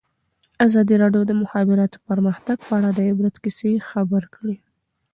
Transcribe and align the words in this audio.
ازادي 0.65 0.95
راډیو 1.03 1.23
د 1.27 1.27
د 1.29 1.33
مخابراتو 1.41 1.97
پرمختګ 2.09 2.57
په 2.67 2.73
اړه 2.77 2.89
د 2.93 2.99
عبرت 3.09 3.35
کیسې 3.43 3.71
خبر 3.89 4.23
کړي. 4.35 4.57